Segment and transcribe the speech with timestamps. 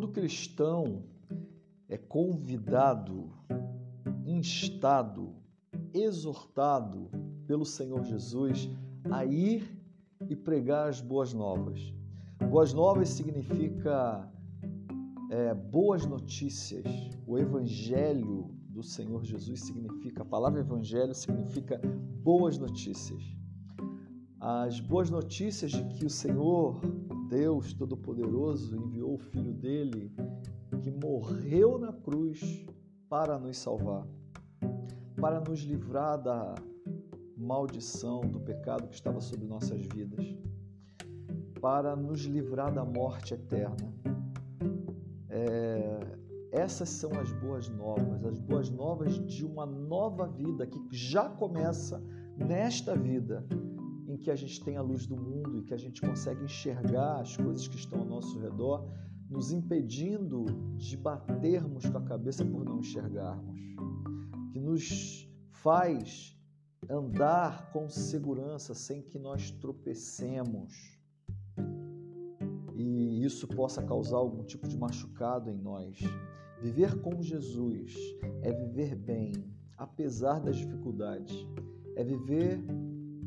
[0.00, 1.02] Todo cristão
[1.86, 3.28] é convidado,
[4.24, 5.34] instado,
[5.92, 7.10] exortado
[7.46, 8.70] pelo Senhor Jesus
[9.10, 9.78] a ir
[10.26, 11.92] e pregar as boas novas.
[12.48, 14.26] Boas novas significa
[15.30, 16.86] é, boas notícias.
[17.26, 21.78] O Evangelho do Senhor Jesus significa, a palavra Evangelho significa
[22.22, 23.22] boas notícias.
[24.40, 26.80] As boas notícias de que o Senhor,
[27.30, 30.12] Deus Todo-Poderoso, enviou o Filho dele,
[30.82, 32.66] que morreu na cruz
[33.08, 34.04] para nos salvar,
[35.20, 36.56] para nos livrar da
[37.36, 40.36] maldição do pecado que estava sobre nossas vidas,
[41.60, 43.94] para nos livrar da morte eterna.
[45.28, 46.00] É,
[46.50, 52.02] essas são as boas novas, as boas novas de uma nova vida que já começa
[52.36, 53.46] nesta vida,
[54.10, 57.20] em que a gente tem a luz do mundo e que a gente consegue enxergar
[57.20, 58.86] as coisas que estão ao nosso redor,
[59.28, 60.44] nos impedindo
[60.76, 63.60] de batermos com a cabeça por não enxergarmos,
[64.52, 66.36] que nos faz
[66.88, 71.00] andar com segurança sem que nós tropecemos
[72.80, 75.98] e isso possa causar algum tipo de machucado em nós.
[76.62, 77.94] Viver com Jesus
[78.42, 79.32] é viver bem,
[79.76, 81.46] apesar das dificuldades.
[81.94, 82.58] É viver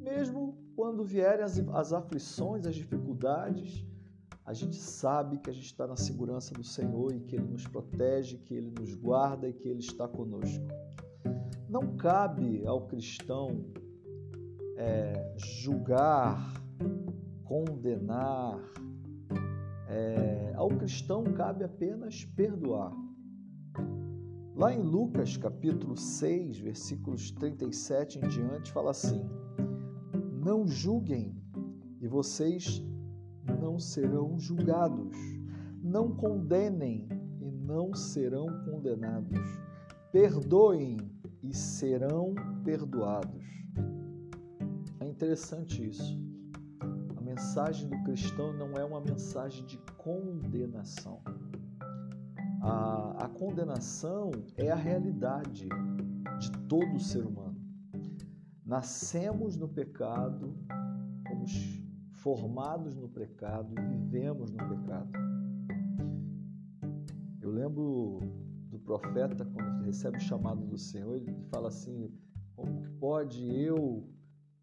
[0.00, 3.84] mesmo quando vierem as, as aflições, as dificuldades,
[4.44, 7.66] a gente sabe que a gente está na segurança do Senhor e que Ele nos
[7.66, 10.66] protege, que Ele nos guarda e que Ele está conosco.
[11.68, 13.64] Não cabe ao cristão
[14.76, 16.62] é, julgar,
[17.44, 18.58] condenar.
[19.88, 22.92] É, ao cristão cabe apenas perdoar.
[24.54, 29.28] Lá em Lucas capítulo 6, versículos 37 em diante, fala assim:
[30.44, 31.34] Não julguem
[32.02, 32.84] e vocês
[33.58, 35.16] não serão julgados.
[35.82, 37.08] Não condenem
[37.40, 39.40] e não serão condenados.
[40.12, 40.98] Perdoem
[41.42, 43.42] e serão perdoados.
[45.00, 46.20] É interessante isso.
[47.16, 51.22] A mensagem do cristão não é uma mensagem de condenação.
[52.60, 55.66] A, a condenação é a realidade
[56.38, 57.43] de todo ser humano.
[58.64, 60.56] Nascemos no pecado,
[61.28, 61.82] fomos
[62.12, 65.12] formados no pecado e vivemos no pecado.
[67.42, 68.20] Eu lembro
[68.70, 72.10] do profeta, quando recebe o chamado do Senhor, ele fala assim:
[72.56, 74.08] como pode eu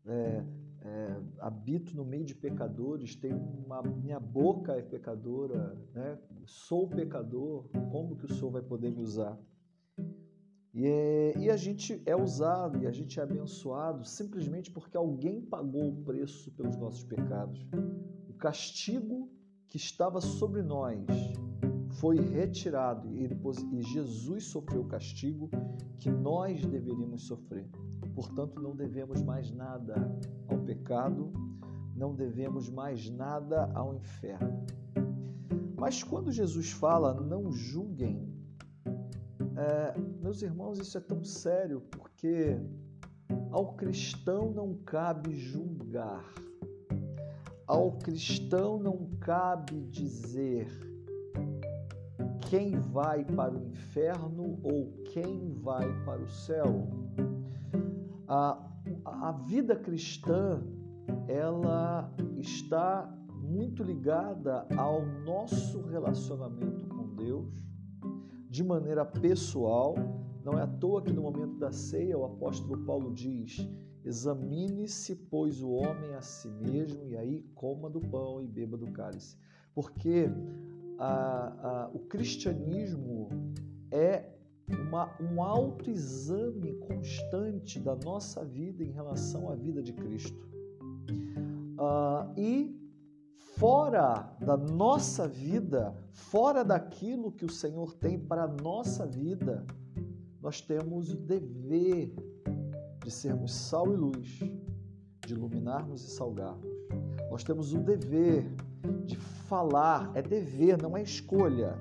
[0.08, 0.44] é,
[0.82, 6.18] é, habito no meio de pecadores, tenho uma minha boca é pecadora, né?
[6.48, 9.38] Sou pecador, como que o Senhor vai poder me usar?
[10.74, 15.42] E, é, e, a gente é usado e a gente é abençoado simplesmente porque alguém
[15.42, 17.68] pagou o preço pelos nossos pecados.
[18.30, 19.30] O castigo
[19.68, 21.06] que estava sobre nós
[22.00, 25.50] foi retirado e, depois, e Jesus sofreu o castigo
[26.00, 27.70] que nós deveríamos sofrer.
[28.16, 29.96] Portanto, não devemos mais nada
[30.48, 31.34] ao pecado,
[31.96, 34.66] não devemos mais nada ao inferno.
[35.78, 38.31] Mas quando Jesus fala, não julguem,
[39.62, 42.58] é, meus irmãos, isso é tão sério porque
[43.52, 46.26] ao cristão não cabe julgar,
[47.68, 50.68] ao cristão não cabe dizer
[52.50, 56.88] quem vai para o inferno ou quem vai para o céu.
[58.28, 58.58] A,
[59.06, 60.62] a vida cristã
[61.28, 63.08] ela está
[63.44, 67.71] muito ligada ao nosso relacionamento com Deus
[68.52, 69.96] de maneira pessoal.
[70.44, 73.66] Não é à toa que no momento da ceia o apóstolo Paulo diz:
[74.04, 78.92] examine-se, pois, o homem a si mesmo, e aí coma do pão e beba do
[78.92, 79.38] cálice.
[79.74, 80.30] Porque
[81.00, 83.30] a, a, o cristianismo
[83.90, 84.30] é
[84.68, 90.46] uma, um autoexame constante da nossa vida em relação à vida de Cristo.
[91.80, 92.81] Uh, e
[93.62, 99.64] fora da nossa vida, fora daquilo que o Senhor tem para a nossa vida,
[100.42, 102.16] nós temos o dever
[103.04, 104.40] de sermos sal e luz,
[105.28, 106.66] de iluminarmos e salgarmos.
[107.30, 108.52] Nós temos o dever
[109.06, 111.78] de falar, é dever, não é escolha.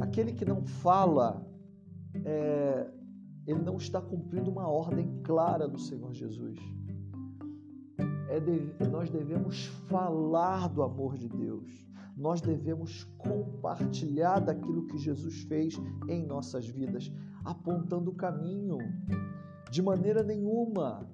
[0.00, 1.44] Aquele que não fala,
[2.24, 2.86] é,
[3.44, 6.60] ele não está cumprindo uma ordem clara do Senhor Jesus.
[8.28, 11.84] É nós devemos falar do amor de Deus.
[12.16, 15.74] Nós devemos compartilhar daquilo que Jesus fez
[16.08, 17.12] em nossas vidas,
[17.44, 18.78] apontando o caminho.
[19.70, 21.08] De maneira nenhuma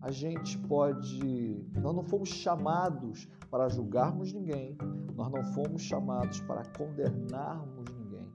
[0.00, 4.76] a gente pode, nós não fomos chamados para julgarmos ninguém,
[5.16, 8.28] Nós não fomos chamados para condenarmos ninguém.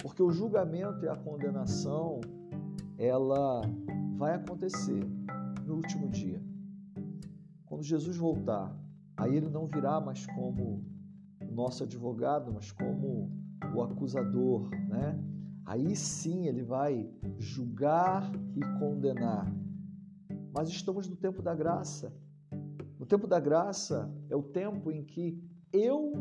[0.00, 2.20] Porque o julgamento e a condenação,
[2.98, 3.62] ela
[4.16, 5.04] vai acontecer
[5.66, 6.49] no último dia.
[7.80, 8.78] Quando Jesus voltar,
[9.16, 10.84] aí ele não virá mais como
[11.40, 13.32] o nosso advogado, mas como
[13.74, 15.18] o acusador, né?
[15.64, 19.50] Aí sim ele vai julgar e condenar.
[20.52, 22.14] Mas estamos no tempo da graça.
[22.98, 25.42] No tempo da graça é o tempo em que
[25.72, 26.12] eu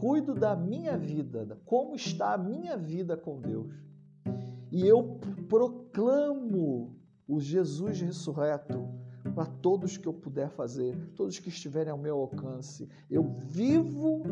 [0.00, 3.72] cuido da minha vida, como está a minha vida com Deus.
[4.72, 5.16] E eu
[5.48, 6.92] proclamo
[7.28, 9.05] o Jesus ressurreto
[9.36, 12.88] para todos que eu puder fazer, todos que estiverem ao meu alcance.
[13.10, 14.22] Eu vivo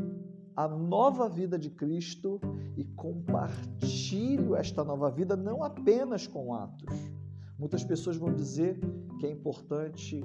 [0.56, 2.40] a nova vida de Cristo
[2.74, 6.88] e compartilho esta nova vida não apenas com atos.
[7.58, 8.80] Muitas pessoas vão dizer
[9.20, 10.22] que é importante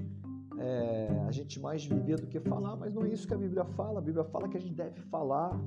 [0.57, 3.65] é, a gente mais viver do que falar, mas não é isso que a Bíblia
[3.65, 3.99] fala.
[3.99, 5.59] A Bíblia fala que a gente deve falar.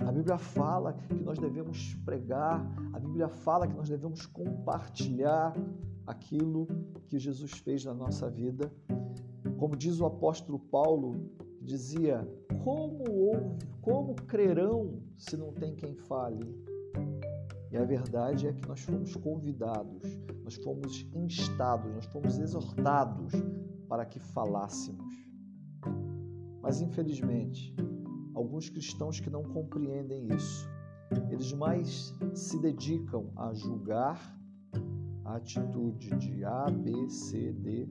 [0.00, 2.62] A Bíblia fala que nós devemos pregar.
[2.92, 5.56] A Bíblia fala que nós devemos compartilhar
[6.06, 6.66] aquilo
[7.08, 8.72] que Jesus fez na nossa vida.
[9.58, 11.30] Como diz o apóstolo Paulo,
[11.60, 12.28] dizia:
[12.62, 16.44] Como, ouve, como crerão se não tem quem fale?
[17.70, 20.02] E a verdade é que nós fomos convidados,
[20.44, 23.32] nós fomos instados, nós fomos exortados
[23.88, 25.12] para que falássemos.
[26.62, 27.74] Mas infelizmente,
[28.32, 30.68] alguns cristãos que não compreendem isso,
[31.30, 34.38] eles mais se dedicam a julgar
[35.24, 37.88] a atitude de A, B, C, D,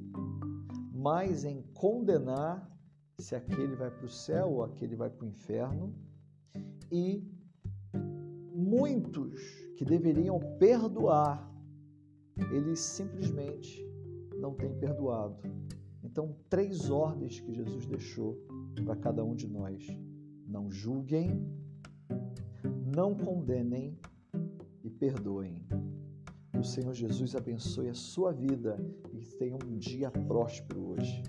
[0.93, 2.69] mais em condenar
[3.19, 5.93] se aquele vai para o céu ou aquele vai para o inferno,
[6.91, 7.23] e
[8.53, 9.41] muitos
[9.77, 11.49] que deveriam perdoar,
[12.51, 13.83] eles simplesmente
[14.39, 15.37] não têm perdoado.
[16.03, 18.37] Então, três ordens que Jesus deixou
[18.85, 19.87] para cada um de nós:
[20.47, 21.47] não julguem,
[22.95, 23.97] não condenem
[24.83, 25.65] e perdoem.
[26.63, 28.79] O Senhor Jesus abençoe a sua vida
[29.11, 31.21] e tenha um dia próspero hoje.